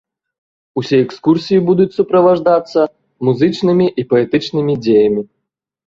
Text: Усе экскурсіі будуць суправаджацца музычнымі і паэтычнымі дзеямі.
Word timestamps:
Усе 0.81 0.97
экскурсіі 1.05 1.59
будуць 1.67 1.95
суправаджацца 1.99 2.79
музычнымі 3.31 3.85
і 3.99 4.11
паэтычнымі 4.15 4.73
дзеямі. 4.89 5.21